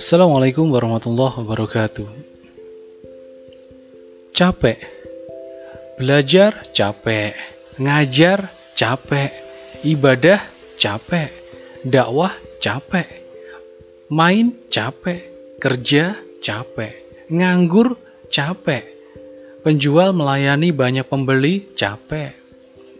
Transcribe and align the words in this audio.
Assalamualaikum 0.00 0.72
warahmatullahi 0.72 1.44
wabarakatuh. 1.44 2.08
Capek. 4.32 4.80
Belajar 6.00 6.56
capek, 6.72 7.36
ngajar 7.76 8.48
capek, 8.72 9.28
ibadah 9.84 10.40
capek, 10.80 11.28
dakwah 11.84 12.32
capek, 12.64 13.04
main 14.08 14.56
capek, 14.72 15.20
kerja 15.60 16.16
capek, 16.40 16.96
nganggur 17.28 18.00
capek, 18.32 18.88
penjual 19.60 20.16
melayani 20.16 20.72
banyak 20.72 21.04
pembeli 21.04 21.68
capek, 21.76 22.43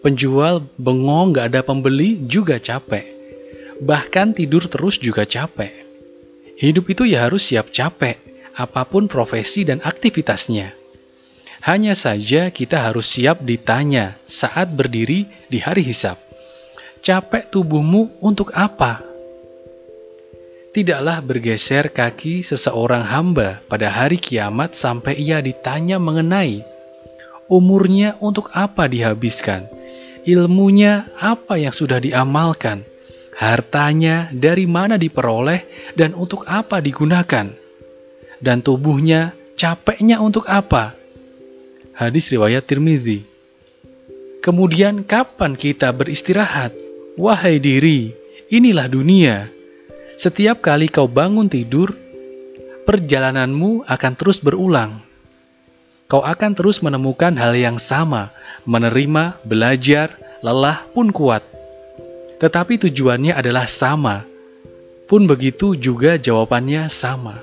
penjual 0.04 0.68
bengong 0.76 1.32
gak 1.32 1.56
ada 1.56 1.64
pembeli 1.64 2.20
juga 2.28 2.60
capek, 2.60 3.08
bahkan 3.80 4.36
tidur 4.36 4.68
terus 4.68 5.00
juga 5.00 5.24
capek. 5.24 5.72
Hidup 6.60 6.92
itu 6.92 7.08
ya 7.08 7.24
harus 7.24 7.48
siap 7.48 7.72
capek, 7.72 8.20
apa 8.52 8.84
pun 8.84 9.08
profesi 9.08 9.64
dan 9.64 9.80
aktivitasnya. 9.80 10.76
Hanya 11.64 11.96
saja 11.96 12.52
kita 12.52 12.84
harus 12.84 13.08
siap 13.08 13.40
ditanya 13.40 14.20
saat 14.28 14.68
berdiri 14.68 15.24
di 15.48 15.56
hari 15.56 15.80
hisap. 15.80 16.20
Capek 17.00 17.48
tubuhmu 17.48 18.20
untuk 18.20 18.52
apa? 18.52 19.00
Tidaklah 20.76 21.24
bergeser 21.24 21.88
kaki 21.88 22.44
seseorang 22.44 23.08
hamba 23.08 23.64
pada 23.64 23.88
hari 23.88 24.20
kiamat 24.20 24.76
sampai 24.76 25.16
ia 25.16 25.40
ditanya 25.40 25.96
mengenai 25.96 26.74
umurnya 27.48 28.16
untuk 28.20 28.48
apa 28.56 28.88
dihabiskan, 28.88 29.68
ilmunya 30.24 31.08
apa 31.20 31.60
yang 31.60 31.72
sudah 31.72 32.00
diamalkan, 32.00 32.84
hartanya 33.36 34.32
dari 34.32 34.64
mana 34.64 34.96
diperoleh 34.96 35.92
dan 35.94 36.16
untuk 36.16 36.48
apa 36.48 36.80
digunakan, 36.80 37.52
dan 38.40 38.58
tubuhnya 38.64 39.36
capeknya 39.54 40.18
untuk 40.18 40.48
apa. 40.48 40.96
Hadis 41.94 42.26
riwayat 42.34 42.66
Tirmizi. 42.66 43.22
Kemudian 44.42 45.06
kapan 45.06 45.56
kita 45.56 45.88
beristirahat? 45.94 46.74
Wahai 47.14 47.62
diri, 47.62 48.12
inilah 48.50 48.90
dunia. 48.90 49.48
Setiap 50.18 50.60
kali 50.60 50.90
kau 50.90 51.06
bangun 51.06 51.46
tidur, 51.46 51.94
perjalananmu 52.84 53.86
akan 53.86 54.12
terus 54.18 54.42
berulang. 54.42 55.00
Kau 56.10 56.20
akan 56.20 56.52
terus 56.52 56.84
menemukan 56.84 57.32
hal 57.38 57.56
yang 57.56 57.80
sama, 57.80 58.28
menerima, 58.68 59.40
belajar, 59.48 60.12
lelah 60.44 60.84
pun 60.92 61.08
kuat 61.08 61.54
tetapi 62.44 62.76
tujuannya 62.76 63.32
adalah 63.32 63.64
sama. 63.64 64.26
Pun 65.08 65.24
begitu 65.24 65.72
juga 65.80 66.20
jawabannya 66.20 66.92
sama. 66.92 67.40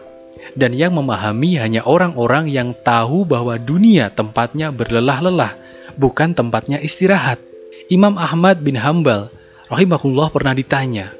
Dan 0.53 0.77
yang 0.77 0.93
memahami 0.93 1.58
hanya 1.58 1.81
orang-orang 1.89 2.52
yang 2.53 2.77
tahu 2.85 3.23
bahwa 3.25 3.58
dunia 3.58 4.13
tempatnya 4.13 4.69
berlelah-lelah, 4.69 5.58
bukan 5.97 6.38
tempatnya 6.38 6.77
istirahat. 6.77 7.41
Imam 7.89 8.13
Ahmad 8.13 8.61
bin 8.61 8.77
Hambal 8.77 9.33
rahimahullah 9.73 10.30
pernah 10.30 10.53
ditanya, 10.53 11.17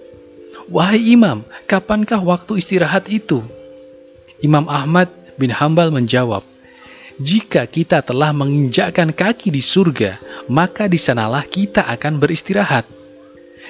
Wahai 0.70 1.16
Imam, 1.16 1.42
kapankah 1.66 2.22
waktu 2.22 2.62
istirahat 2.62 3.10
itu? 3.10 3.42
Imam 4.46 4.70
Ahmad 4.70 5.10
bin 5.42 5.50
Hambal 5.50 5.90
menjawab, 5.90 6.46
Jika 7.22 7.70
kita 7.70 8.02
telah 8.02 8.34
menginjakkan 8.34 9.14
kaki 9.14 9.54
di 9.54 9.62
surga, 9.62 10.18
maka 10.50 10.90
di 10.90 10.98
sanalah 10.98 11.46
kita 11.46 11.86
akan 11.86 12.18
beristirahat. 12.18 12.90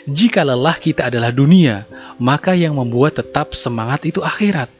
Jika 0.08 0.48
lelah 0.48 0.80
kita 0.80 1.12
adalah 1.12 1.36
dunia, 1.36 1.84
maka 2.16 2.56
yang 2.56 2.80
membuat 2.80 3.20
tetap 3.20 3.52
semangat 3.52 4.08
itu 4.08 4.24
akhirat. 4.24 4.72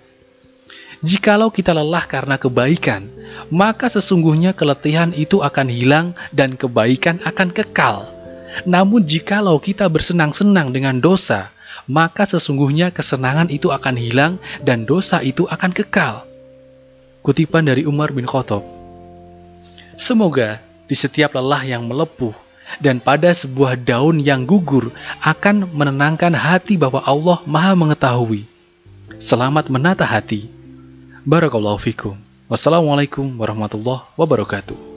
Jikalau 1.04 1.52
kita 1.52 1.76
lelah 1.76 2.08
karena 2.08 2.40
kebaikan, 2.40 3.12
maka 3.52 3.92
sesungguhnya 3.92 4.56
keletihan 4.56 5.12
itu 5.20 5.44
akan 5.44 5.68
hilang 5.68 6.16
dan 6.32 6.56
kebaikan 6.56 7.20
akan 7.28 7.52
kekal. 7.52 8.08
Namun 8.64 9.04
jikalau 9.04 9.60
kita 9.60 9.92
bersenang-senang 9.92 10.72
dengan 10.72 11.04
dosa, 11.04 11.52
maka 11.92 12.24
sesungguhnya 12.24 12.96
kesenangan 12.96 13.52
itu 13.52 13.68
akan 13.68 14.00
hilang 14.00 14.40
dan 14.64 14.88
dosa 14.88 15.20
itu 15.20 15.44
akan 15.50 15.76
kekal. 15.76 16.24
Kutipan 17.22 17.70
dari 17.70 17.86
Umar 17.86 18.10
bin 18.18 18.26
Khattab. 18.26 18.66
Semoga 20.02 20.58
di 20.90 20.98
setiap 20.98 21.38
lelah 21.38 21.62
yang 21.62 21.86
melepuh, 21.86 22.34
dan 22.82 22.98
pada 22.98 23.30
sebuah 23.30 23.78
daun 23.78 24.18
yang 24.18 24.50
gugur 24.50 24.90
akan 25.22 25.70
menenangkan 25.70 26.34
hati 26.34 26.74
bahwa 26.74 27.06
Allah 27.06 27.38
Maha 27.46 27.78
Mengetahui. 27.78 28.50
Selamat 29.22 29.70
menata 29.70 30.02
hati. 30.02 30.50
Barakallahu 31.22 31.78
fikum. 31.78 32.18
Wassalamualaikum 32.50 33.30
warahmatullahi 33.38 34.02
wabarakatuh. 34.18 34.91